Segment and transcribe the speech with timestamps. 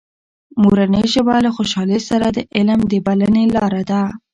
[0.61, 4.01] مورنۍ ژبه له خوشحالۍ سره د علم د بلنې لاره ده.